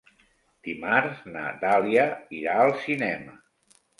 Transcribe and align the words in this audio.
Dimarts 0.67 1.19
na 1.35 1.43
Dàlia 1.65 2.07
irà 2.39 2.57
al 2.63 2.75
cinema. 2.87 3.39